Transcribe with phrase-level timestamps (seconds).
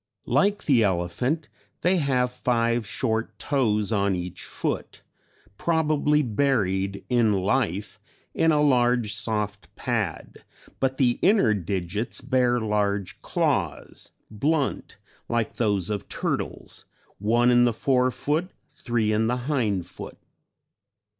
[0.25, 1.47] Like the elephant
[1.81, 5.03] they have five short toes on each foot,
[5.59, 7.99] probably buried in life
[8.33, 10.39] in a large soft pad,
[10.79, 14.97] but the inner digits bear large claws, blunt
[15.29, 16.85] like those of turtles,
[17.19, 20.17] one in the fore foot, three in the hind foot.